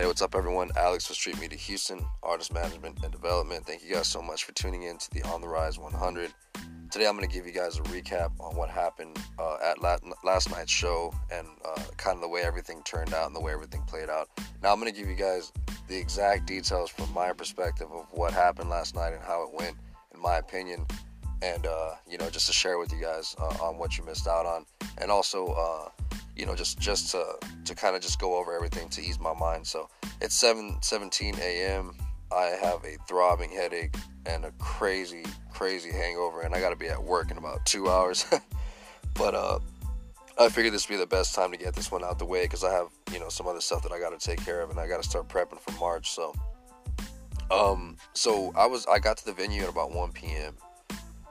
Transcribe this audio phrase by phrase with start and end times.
[0.00, 0.70] Hey, what's up, everyone?
[0.76, 3.66] Alex with Street Media Houston, Artist Management and Development.
[3.66, 6.32] Thank you guys so much for tuning in to the On the Rise 100.
[6.90, 10.50] Today, I'm going to give you guys a recap on what happened uh, at last
[10.50, 13.82] night's show and uh, kind of the way everything turned out and the way everything
[13.82, 14.30] played out.
[14.62, 15.52] Now, I'm going to give you guys
[15.86, 19.76] the exact details from my perspective of what happened last night and how it went,
[20.14, 20.86] in my opinion,
[21.42, 24.26] and uh, you know, just to share with you guys uh, on what you missed
[24.26, 24.64] out on,
[24.96, 25.90] and also uh,
[26.40, 27.36] you know, just just to
[27.66, 29.66] to kind of just go over everything to ease my mind.
[29.66, 29.90] So
[30.22, 31.94] it's 7 17 a.m.
[32.32, 33.94] I have a throbbing headache
[34.24, 37.90] and a crazy crazy hangover, and I got to be at work in about two
[37.90, 38.24] hours.
[39.14, 39.58] but uh,
[40.38, 42.44] I figured this would be the best time to get this one out the way
[42.44, 44.70] because I have you know some other stuff that I got to take care of,
[44.70, 46.10] and I got to start prepping for March.
[46.10, 46.34] So.
[47.50, 50.54] Um, so I was I got to the venue at about 1 p.m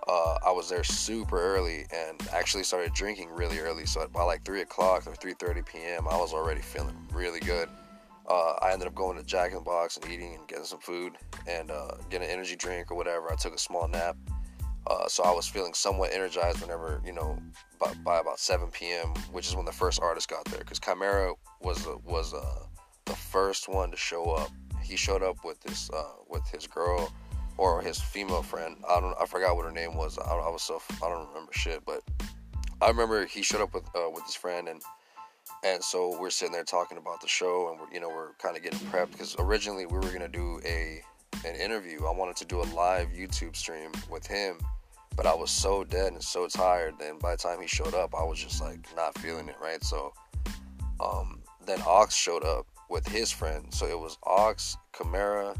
[0.09, 3.85] uh, I was there super early and actually started drinking really early.
[3.85, 7.69] So by like three o'clock or three thirty p.m., I was already feeling really good.
[8.27, 10.79] Uh, I ended up going to Jack in the Box and eating and getting some
[10.79, 11.13] food
[11.47, 13.31] and uh, getting an energy drink or whatever.
[13.31, 14.17] I took a small nap,
[14.87, 17.37] uh, so I was feeling somewhat energized whenever you know
[17.79, 20.59] by, by, about 7 p.m., which is when the first artist got there.
[20.59, 22.63] Because Chimera was was uh,
[23.05, 24.49] the first one to show up.
[24.81, 27.13] He showed up with this uh, with his girl
[27.59, 28.77] or his female friend.
[28.87, 29.13] I don't.
[29.21, 30.17] I forgot what her name was.
[30.17, 31.83] I, I was so I don't remember shit.
[31.85, 32.01] But
[32.81, 34.81] I remember he showed up with uh, with his friend and
[35.63, 38.55] and so we're sitting there talking about the show and we're you know we're kind
[38.55, 41.01] of getting prepped because originally we were gonna do a
[41.45, 42.05] an interview.
[42.05, 44.57] I wanted to do a live YouTube stream with him,
[45.17, 46.95] but I was so dead and so tired.
[46.97, 49.83] Then by the time he showed up, I was just like not feeling it right.
[49.83, 50.13] So
[51.01, 53.73] um, then Ox showed up with his friend.
[53.73, 55.55] So it was Ox, Chimera,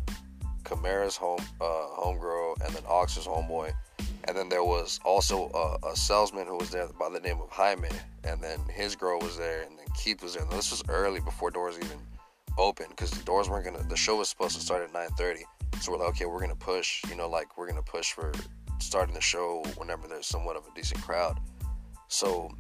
[0.64, 3.74] Chimera's home uh, homegirl, and then Ox's homeboy.
[4.26, 7.50] And then there was also a, a, salesman who was there by the name of
[7.50, 7.90] Jaime,
[8.24, 10.44] and then his girl was there, and then Keith was there.
[10.44, 11.98] And this was early before doors even
[12.58, 13.84] opened, because the doors weren't gonna.
[13.84, 15.44] The show was supposed to start at 9:30,
[15.82, 17.02] so we're like, okay, we're gonna push.
[17.10, 18.32] You know, like we're gonna push for
[18.80, 21.40] starting the show whenever there's somewhat of a decent crowd.
[22.08, 22.52] So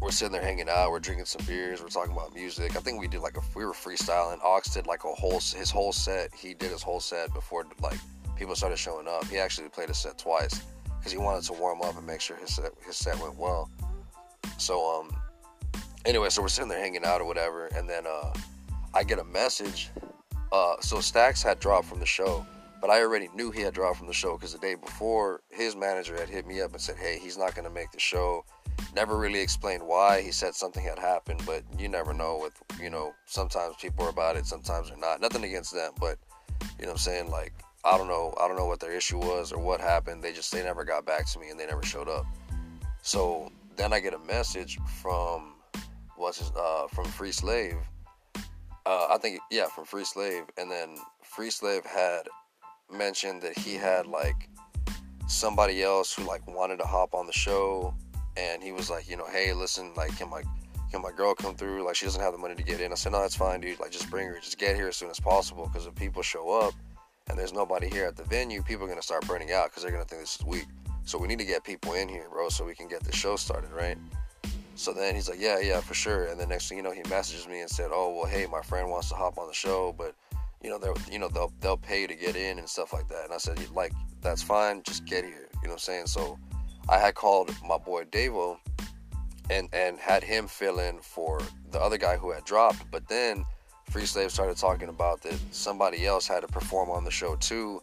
[0.00, 2.76] we're sitting there hanging out, we're drinking some beers, we're talking about music.
[2.76, 4.42] I think we did like a we were freestyling.
[4.42, 6.34] Ox did like a whole his whole set.
[6.34, 7.98] He did his whole set before like
[8.36, 9.26] people started showing up.
[9.26, 10.62] He actually played a set twice
[10.98, 13.70] because he wanted to warm up and make sure his set his set went well.
[14.58, 15.16] So um
[16.04, 18.32] anyway, so we're sitting there hanging out or whatever, and then uh
[18.94, 19.90] I get a message.
[20.50, 22.44] Uh so Stacks had dropped from the show.
[22.80, 25.76] But I already knew he had dropped from the show because the day before, his
[25.76, 28.44] manager had hit me up and said, "Hey, he's not going to make the show
[28.94, 30.22] never really explained why.
[30.22, 32.38] He said something had happened, but you never know.
[32.42, 35.20] With you know, sometimes people are about it, sometimes they're not.
[35.20, 36.18] Nothing against them, but
[36.78, 37.30] you know what I'm saying.
[37.30, 37.52] Like
[37.84, 40.22] I don't know, I don't know what their issue was or what happened.
[40.22, 42.26] They just they never got back to me and they never showed up.
[43.02, 45.54] So then I get a message from
[46.16, 47.76] what's his uh from Free Slave.
[48.84, 52.22] Uh, I think yeah, from Free Slave, and then Free Slave had
[52.90, 54.48] mentioned that he had like
[55.28, 57.94] somebody else who like wanted to hop on the show
[58.36, 60.42] and he was like, you know, hey, listen, like, can my
[60.90, 61.84] can my girl come through?
[61.84, 62.92] Like, she doesn't have the money to get in.
[62.92, 63.80] I said, no, that's fine, dude.
[63.80, 64.38] Like, just bring her.
[64.40, 65.66] Just get here as soon as possible.
[65.66, 66.74] Because if people show up
[67.30, 69.92] and there's nobody here at the venue, people are gonna start burning out because they're
[69.92, 70.66] gonna think this is weak.
[71.04, 73.36] So we need to get people in here, bro, so we can get the show
[73.36, 73.98] started, right?
[74.74, 76.26] So then he's like, yeah, yeah, for sure.
[76.26, 78.62] And the next thing you know, he messages me and said, oh, well, hey, my
[78.62, 80.14] friend wants to hop on the show, but
[80.62, 83.24] you know, they're, you know, they'll they'll pay to get in and stuff like that.
[83.24, 85.48] And I said, like, that's fine, just get here.
[85.62, 86.06] You know what I'm saying?
[86.06, 86.38] So
[86.88, 88.58] I had called my boy Davo
[89.50, 92.90] and and had him fill in for the other guy who had dropped.
[92.90, 93.44] But then
[93.90, 97.82] Free Slave started talking about that somebody else had to perform on the show too.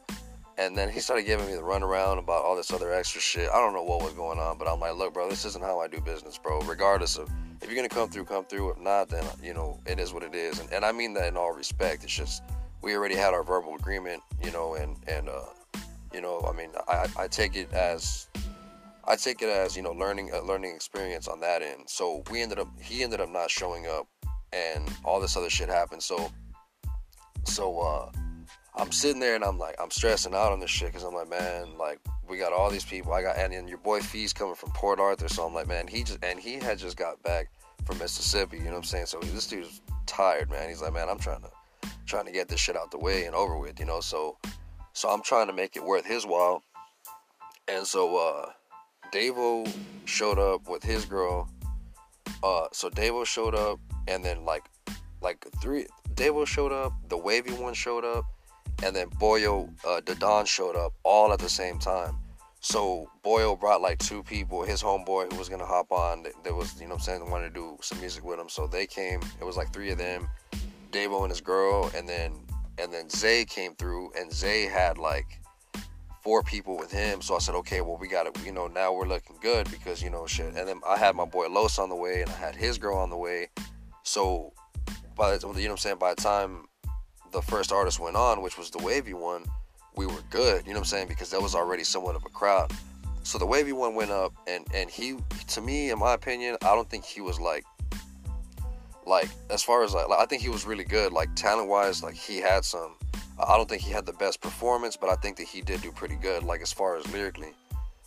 [0.57, 3.49] And then he started giving me the runaround about all this other extra shit.
[3.49, 5.79] I don't know what was going on, but I'm like, look, bro, this isn't how
[5.79, 6.59] I do business, bro.
[6.61, 7.29] Regardless of
[7.61, 8.71] if you're gonna come through, come through.
[8.71, 10.59] If not, then you know it is what it is.
[10.59, 12.03] And, and I mean that in all respect.
[12.03, 12.43] It's just
[12.81, 15.45] we already had our verbal agreement, you know, and and uh,
[16.13, 18.27] you know, I mean, I I take it as
[19.05, 21.83] I take it as you know learning a learning experience on that end.
[21.87, 24.07] So we ended up he ended up not showing up,
[24.53, 26.03] and all this other shit happened.
[26.03, 26.31] So
[27.45, 28.11] so uh,
[28.75, 31.29] I'm sitting there and I'm like I'm stressing out on this shit because I'm like
[31.29, 34.55] man like we got all these people I got and, and your boy Fee's coming
[34.55, 35.27] from Port Arthur.
[35.27, 37.49] So I'm like man he just and he had just got back
[37.85, 39.07] from Mississippi you know what I'm saying?
[39.07, 40.69] So this dude's tired man.
[40.69, 41.49] He's like man I'm trying to
[42.05, 43.99] trying to get this shit out the way and over with you know?
[43.99, 44.37] So
[44.93, 46.63] so I'm trying to make it worth his while.
[47.67, 48.51] And so uh
[49.13, 49.71] Davo
[50.05, 51.49] showed up with his girl.
[52.43, 54.65] Uh, so Davo showed up, and then like,
[55.21, 55.85] like three.
[56.13, 56.93] Davo showed up.
[57.09, 58.25] The wavy one showed up,
[58.83, 62.17] and then Boyo, uh, Dadon showed up all at the same time.
[62.61, 66.25] So Boyo brought like two people, his homeboy who was gonna hop on.
[66.43, 68.49] There was, you know, I'm saying, wanted to do some music with him.
[68.49, 69.21] So they came.
[69.39, 70.27] It was like three of them,
[70.91, 72.33] Davo and his girl, and then
[72.77, 75.39] and then Zay came through, and Zay had like
[76.29, 77.23] four people with him.
[77.23, 78.37] So I said, okay, well we got it.
[78.45, 80.53] You know, now we're looking good because you know shit.
[80.55, 82.99] And then I had my boy Los on the way, and I had his girl
[82.99, 83.47] on the way.
[84.03, 84.53] So
[85.17, 86.67] by the, you know what I'm saying, by the time
[87.31, 89.43] the first artist went on, which was the wavy one,
[89.95, 90.67] we were good.
[90.67, 91.07] You know what I'm saying?
[91.07, 92.71] Because there was already somewhat of a crowd.
[93.23, 95.17] So the wavy one went up, and and he,
[95.47, 97.63] to me, in my opinion, I don't think he was like,
[99.07, 102.13] like as far as like, I think he was really good, like talent wise, like
[102.13, 102.97] he had some.
[103.41, 105.91] I don't think he had the best performance, but I think that he did do
[105.91, 107.53] pretty good, like as far as lyrically.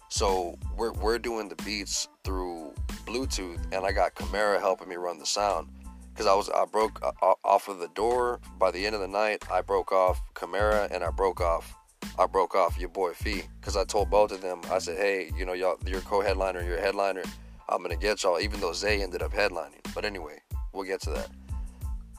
[0.09, 2.75] So we're we're doing the beats through
[3.07, 5.69] Bluetooth, and I got Camara helping me run the sound
[6.13, 9.09] because I was I broke uh, off of the door by the end of the
[9.09, 9.43] night.
[9.51, 11.75] I broke off Camara and I broke off
[12.19, 15.31] I broke off your boy Fee because I told both of them I said, hey,
[15.37, 17.23] you know y'all, you're co-headliner, you're headliner.
[17.69, 19.95] I'm gonna get y'all, even though Zay ended up headlining.
[19.95, 20.43] But anyway,
[20.73, 21.31] we'll get to that.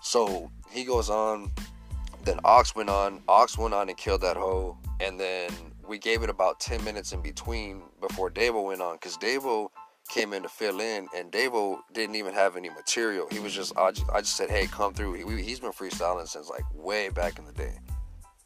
[0.01, 1.51] So he goes on.
[2.23, 3.21] Then Ox went on.
[3.27, 4.77] Ox went on and killed that hoe.
[4.99, 5.51] And then
[5.87, 9.69] we gave it about 10 minutes in between before Davo went on because Davo
[10.09, 13.27] came in to fill in, and Davo didn't even have any material.
[13.31, 15.13] He was just I, just, I just said, hey, come through.
[15.13, 17.79] He, he's been freestyling since like way back in the day.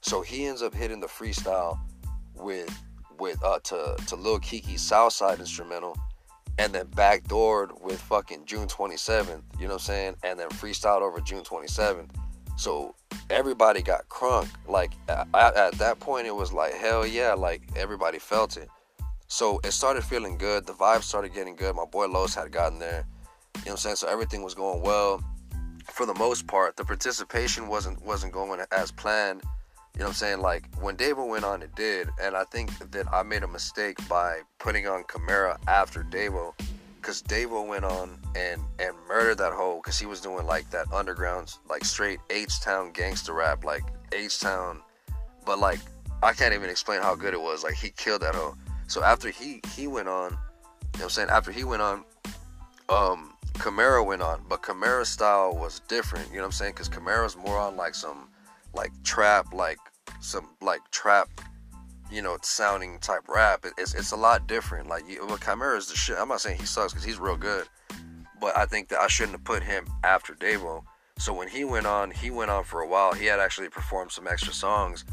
[0.01, 1.79] So he ends up hitting the freestyle
[2.35, 2.69] with
[3.19, 5.97] with uh to to Lil Keke's Southside instrumental,
[6.57, 9.41] and then backdoored with fucking June 27th.
[9.59, 10.15] You know what I'm saying?
[10.23, 12.09] And then freestyled over June 27th.
[12.57, 12.95] So
[13.29, 14.49] everybody got crunk.
[14.67, 17.33] Like at, at that point, it was like hell yeah.
[17.33, 18.69] Like everybody felt it.
[19.27, 20.65] So it started feeling good.
[20.65, 21.75] The vibe started getting good.
[21.75, 23.05] My boy Los had gotten there.
[23.57, 23.95] You know what I'm saying?
[23.97, 25.23] So everything was going well.
[25.91, 29.43] For the most part, the participation wasn't wasn't going as planned.
[29.93, 30.41] You know what I'm saying?
[30.41, 33.97] Like when Davo went on, it did, and I think that I made a mistake
[34.07, 36.53] by putting on Camara after Davo,
[37.07, 40.91] because Davo went on and and murdered that hoe, because he was doing like that
[40.91, 44.81] underground, like straight H Town gangster rap, like H Town,
[45.45, 45.79] but like
[46.21, 47.63] I can't even explain how good it was.
[47.63, 48.55] Like he killed that hoe.
[48.87, 50.39] So after he he went on, you know
[50.91, 51.29] what I'm saying?
[51.29, 52.03] After he went on,
[52.89, 56.27] um, Camara went on, but Camara's style was different.
[56.29, 56.73] You know what I'm saying?
[56.73, 58.27] Because Camara's more on like some
[58.73, 59.79] like trap, like
[60.19, 61.29] some like trap,
[62.11, 63.65] you know, sounding type rap.
[63.77, 64.87] It's it's a lot different.
[64.87, 66.17] Like well, is the shit.
[66.17, 67.67] I'm not saying he sucks because he's real good,
[68.39, 70.83] but I think that I shouldn't have put him after Davo.
[71.17, 73.13] So when he went on, he went on for a while.
[73.13, 75.03] He had actually performed some extra songs,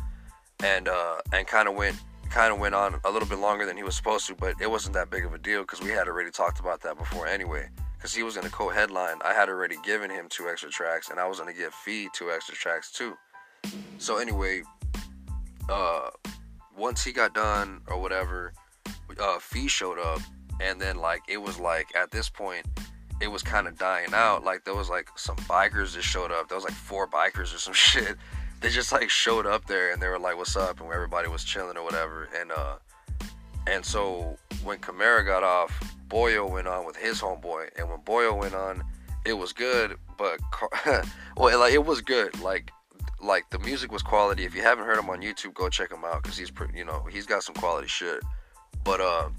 [0.62, 1.96] and uh, and kind of went
[2.30, 4.68] kind of went on a little bit longer than he was supposed to, but it
[4.68, 7.68] wasn't that big of a deal because we had already talked about that before anyway.
[7.96, 11.18] Because he was going to co-headline, I had already given him two extra tracks, and
[11.18, 13.14] I was going to give Fee two extra tracks too.
[13.98, 14.62] So anyway,
[15.70, 16.10] uh,
[16.76, 18.52] once he got done or whatever,
[19.20, 20.20] uh, Fee showed up,
[20.60, 22.66] and then like it was like at this point,
[23.20, 24.44] it was kind of dying out.
[24.44, 26.48] Like there was like some bikers that showed up.
[26.48, 28.16] There was like four bikers or some shit
[28.64, 31.44] they just like showed up there and they were like, "What's up?" and everybody was
[31.44, 32.30] chilling or whatever.
[32.34, 32.76] And uh,
[33.66, 35.70] and so when Camara got off,
[36.08, 38.82] Boyo went on with his homeboy, and when Boyo went on,
[39.26, 40.40] it was good, but
[41.36, 42.72] well, like it was good, like
[43.24, 44.44] like the music was quality.
[44.44, 46.84] If you haven't heard him on YouTube, go check him out because he's pretty, you
[46.84, 48.22] know, he's got some quality shit.
[48.84, 49.30] But uh,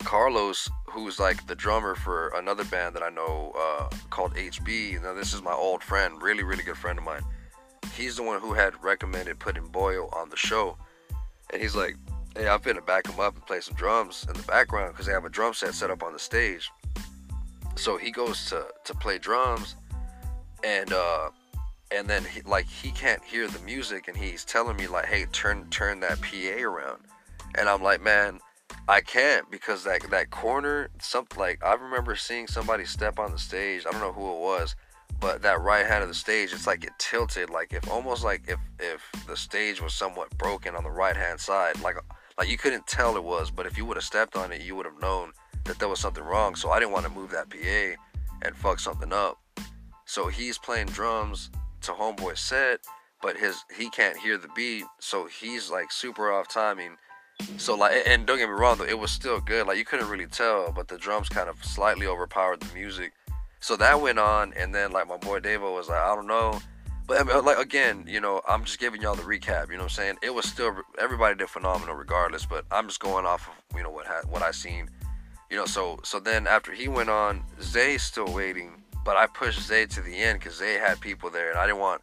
[0.00, 5.02] Carlos, who's like the drummer for another band that I know uh, called HB.
[5.02, 7.22] Now this is my old friend, really really good friend of mine
[7.98, 10.76] he's the one who had recommended putting Boyo on the show.
[11.52, 11.96] And he's like,
[12.36, 15.12] hey, I'm finna back him up and play some drums in the background because they
[15.12, 16.70] have a drum set set up on the stage.
[17.76, 19.76] So he goes to, to play drums
[20.64, 21.30] and uh
[21.90, 25.26] and then he, like he can't hear the music and he's telling me like hey
[25.32, 27.00] turn turn that PA around.
[27.54, 28.40] And I'm like man
[28.88, 33.38] I can't because that that corner something like I remember seeing somebody step on the
[33.38, 33.84] stage.
[33.86, 34.76] I don't know who it was
[35.20, 38.42] but that right hand of the stage it's like it tilted like if almost like
[38.46, 41.96] if if the stage was somewhat broken on the right hand side like
[42.38, 44.76] like you couldn't tell it was but if you would have stepped on it you
[44.76, 45.32] would have known
[45.68, 46.56] that there was something wrong.
[46.56, 48.02] So i didn't want to move that pa
[48.42, 49.38] and fuck something up.
[50.06, 51.50] So he's playing drums
[51.82, 52.80] to homeboy set
[53.22, 56.96] but his he can't hear the beat so he's like super off timing
[57.56, 60.08] so like and don't get me wrong though it was still good like you couldn't
[60.08, 63.12] really tell but the drums kind of slightly overpowered the music
[63.60, 66.60] so that went on, and then like my boy Davo was like, I don't know.
[67.06, 69.68] But I mean, like again, you know, I'm just giving y'all the recap.
[69.68, 70.18] You know what I'm saying?
[70.22, 72.46] It was still everybody did phenomenal regardless.
[72.46, 74.88] But I'm just going off of you know what ha- what I seen.
[75.50, 79.62] You know, so so then after he went on, Zay's still waiting, but I pushed
[79.62, 82.02] Zay to the end because Zay had people there, and I didn't want.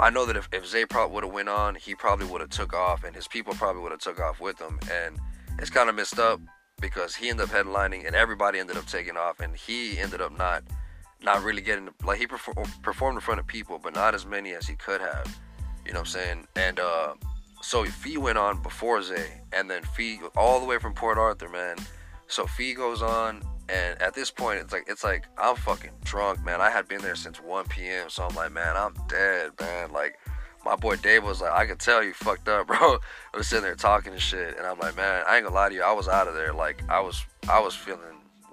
[0.00, 2.50] I know that if, if Zay probably would have went on, he probably would have
[2.50, 5.16] took off, and his people probably would have took off with him, and
[5.60, 6.40] it's kind of messed up
[6.80, 10.36] because he ended up headlining, and everybody ended up taking off, and he ended up
[10.36, 10.64] not
[11.22, 14.50] not really getting like he perform, performed in front of people, but not as many
[14.50, 15.32] as he could have.
[15.86, 16.46] You know what I'm saying?
[16.56, 17.14] And uh,
[17.62, 21.48] so Fee went on before Zay, and then Fee all the way from Port Arthur,
[21.48, 21.76] man.
[22.26, 23.40] So Fee goes on,
[23.70, 26.60] and at this point, it's like it's like I'm fucking drunk, man.
[26.60, 29.92] I had been there since 1 p.m., so I'm like, man, I'm dead, man.
[29.92, 30.18] Like
[30.64, 32.98] my boy Dave was like, I could tell you fucked up, bro.
[33.34, 35.68] I was sitting there talking and shit, and I'm like, man, I ain't gonna lie
[35.68, 36.52] to you, I was out of there.
[36.52, 38.00] Like I was, I was feeling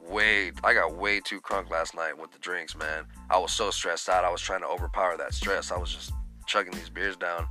[0.08, 3.06] way, I got way too crunk last night with the drinks, man.
[3.30, 4.24] I was so stressed out.
[4.24, 5.72] I was trying to overpower that stress.
[5.72, 6.12] I was just
[6.46, 7.48] chugging these beers down.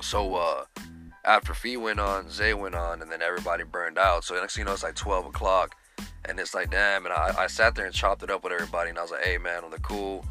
[0.00, 0.64] So uh,
[1.24, 4.24] after Fee went on, Zay went on, and then everybody burned out.
[4.24, 5.76] So next thing you know, it's like 12 o'clock,
[6.24, 7.06] and it's like, damn.
[7.06, 9.24] And I, I sat there and chopped it up with everybody, and I was like,
[9.24, 10.24] hey, man, on the cool,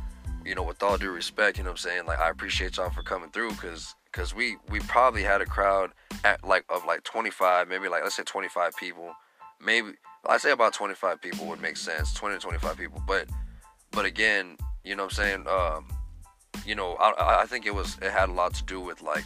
[0.46, 2.06] you know, with all due respect, you know what I'm saying?
[2.06, 5.92] Like, I appreciate y'all for coming through, cause, cause we, we probably had a crowd
[6.24, 9.14] at like of like 25, maybe like let's say 25 people,
[9.62, 9.92] maybe
[10.26, 13.02] I'd say about 25 people would make sense, 20 to 25 people.
[13.06, 13.28] But,
[13.92, 15.48] but again, you know what I'm saying?
[15.48, 15.88] Um,
[16.66, 19.26] you know, I, I think it was it had a lot to do with like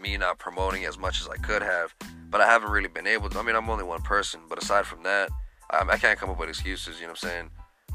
[0.00, 1.94] me not promoting as much as I could have,
[2.30, 3.38] but I haven't really been able to.
[3.38, 5.30] I mean, I'm only one person, but aside from that,
[5.74, 6.96] I, I can't come up with excuses.
[6.96, 7.50] You know what I'm saying?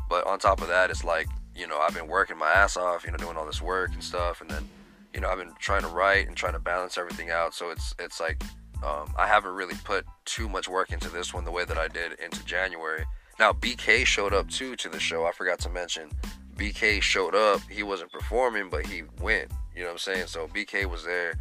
[0.10, 3.06] But on top of that, it's like you know I've been working my ass off,
[3.06, 4.68] you know, doing all this work and stuff, and then
[5.14, 7.54] you know I've been trying to write and trying to balance everything out.
[7.54, 8.42] So it's it's like
[8.84, 11.88] um, I haven't really put too much work into this one the way that I
[11.88, 13.06] did into January.
[13.40, 15.26] Now BK showed up too to the show.
[15.26, 16.10] I forgot to mention.
[16.56, 17.62] BK showed up.
[17.70, 19.52] He wasn't performing, but he went.
[19.74, 20.28] You know what I'm saying?
[20.28, 21.36] So BK was there.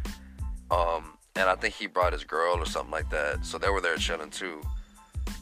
[0.71, 3.45] Um, and I think he brought his girl or something like that.
[3.45, 4.61] So they were there chilling too.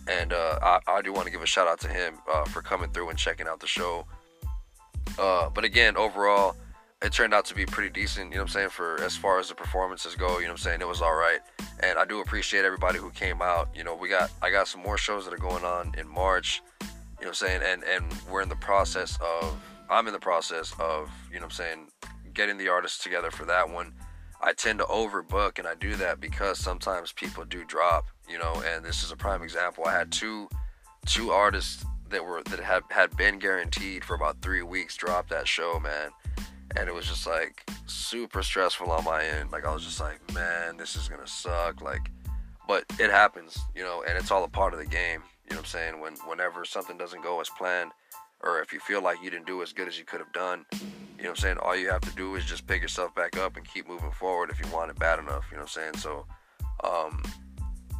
[0.09, 2.61] And uh, I, I, do want to give a shout out to him uh, for
[2.61, 4.05] coming through and checking out the show.
[5.19, 6.55] Uh, but again, overall,
[7.01, 9.39] it turned out to be pretty decent, you know what I'm saying, for as far
[9.39, 11.39] as the performances go, you know what I'm saying, it was all right.
[11.81, 13.69] And I do appreciate everybody who came out.
[13.75, 16.61] You know, we got I got some more shows that are going on in March,
[16.81, 19.57] you know what I'm saying, and and we're in the process of
[19.89, 21.87] I'm in the process of, you know what I'm saying,
[22.33, 23.93] getting the artists together for that one.
[24.41, 28.61] I tend to overbook, and I do that because sometimes people do drop, you know.
[28.65, 29.85] And this is a prime example.
[29.85, 30.49] I had two
[31.05, 35.47] two artists that were that had had been guaranteed for about three weeks drop that
[35.47, 36.11] show, man.
[36.75, 39.51] And it was just like super stressful on my end.
[39.51, 41.81] Like I was just like, man, this is gonna suck.
[41.81, 42.11] Like,
[42.67, 45.23] but it happens, you know, and it's all a part of the game.
[45.45, 45.99] You know what I'm saying?
[46.01, 47.91] When whenever something doesn't go as planned,
[48.43, 50.65] or if you feel like you didn't do as good as you could have done,
[51.17, 51.57] you know what I'm saying?
[51.59, 54.49] All you have to do is just pick yourself back up and keep moving forward
[54.49, 55.97] if you want it bad enough, you know what I'm saying?
[55.97, 56.25] So,
[56.83, 57.23] um,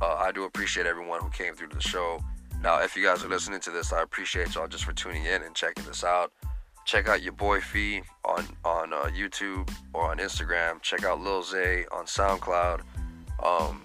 [0.01, 2.19] uh, I do appreciate everyone who came through to the show.
[2.61, 5.43] Now, if you guys are listening to this, I appreciate y'all just for tuning in
[5.43, 6.31] and checking this out.
[6.85, 10.81] Check out your boy Fee on on uh, YouTube or on Instagram.
[10.81, 12.81] Check out Lil Zay on SoundCloud.
[13.43, 13.81] Um,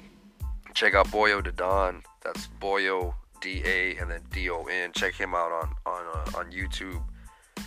[0.75, 2.03] check out Boyo Da Don.
[2.23, 4.93] That's Boyo D A and then D O N.
[4.95, 7.03] Check him out on on uh, on YouTube.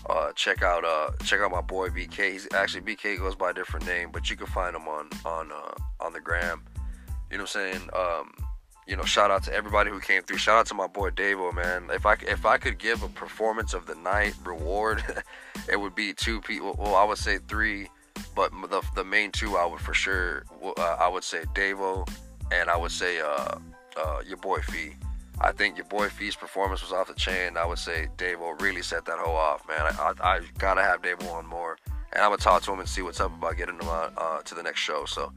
[0.09, 2.31] Uh, check out uh, check out my boy BK.
[2.31, 5.51] He's actually BK goes by a different name, but you can find him on on
[5.51, 6.63] uh, on the gram.
[7.31, 7.89] You know what I'm saying?
[7.93, 8.33] Um,
[8.87, 10.37] you know, shout out to everybody who came through.
[10.37, 11.89] Shout out to my boy Davo, man.
[11.91, 15.03] If I if I could give a performance of the night reward,
[15.69, 16.75] it would be two people.
[16.77, 17.89] Well, I would say three,
[18.35, 20.43] but the the main two I would for sure.
[20.63, 22.07] Uh, I would say Davo,
[22.51, 23.57] and I would say uh,
[23.97, 24.95] uh, your boy Fee.
[25.41, 27.57] I think your boy Fee's performance was off the chain.
[27.57, 29.81] I would say Davo really set that hoe off, man.
[29.81, 31.77] I, I, I gotta have Davo on more,
[32.13, 34.41] and I'm gonna talk to him and see what's up about getting him on uh,
[34.43, 35.05] to the next show.
[35.05, 35.33] So,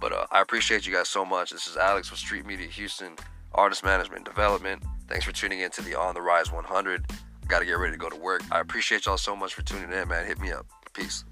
[0.00, 1.50] but uh, I appreciate you guys so much.
[1.50, 3.16] This is Alex with Street Media Houston,
[3.52, 4.82] Artist Management Development.
[5.08, 7.04] Thanks for tuning in to the On the Rise 100.
[7.46, 8.42] Got to get ready to go to work.
[8.50, 10.26] I appreciate y'all so much for tuning in, man.
[10.26, 10.66] Hit me up.
[10.92, 11.24] Peace.